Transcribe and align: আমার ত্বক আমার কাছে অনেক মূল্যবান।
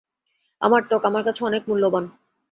আমার 0.61 0.81
ত্বক 0.83 1.03
আমার 1.05 1.23
কাছে 1.23 1.41
অনেক 1.45 1.61
মূল্যবান। 1.69 2.05